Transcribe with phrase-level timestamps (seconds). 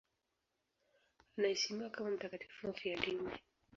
[1.37, 3.29] Anaheshimiwa kama mtakatifu mfiadini.